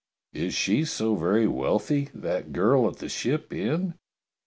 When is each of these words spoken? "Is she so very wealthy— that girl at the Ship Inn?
"Is 0.33 0.55
she 0.55 0.83
so 0.83 1.13
very 1.15 1.45
wealthy— 1.45 2.09
that 2.25 2.51
girl 2.53 2.87
at 2.87 2.97
the 2.97 3.07
Ship 3.07 3.53
Inn? 3.53 3.99